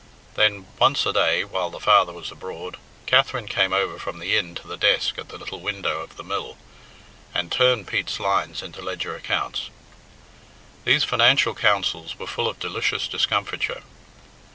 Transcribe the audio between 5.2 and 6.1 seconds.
the little window